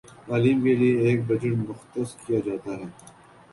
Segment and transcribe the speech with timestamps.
[0.27, 2.85] تعلیم کے لیے ایک بجٹ مختص کیا جاتا ہے